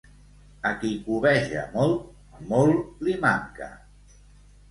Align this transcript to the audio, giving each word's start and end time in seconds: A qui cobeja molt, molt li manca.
A 0.67 0.69
qui 0.83 0.93
cobeja 1.09 1.65
molt, 1.75 2.01
molt 2.53 3.05
li 3.09 3.15
manca. 3.29 3.67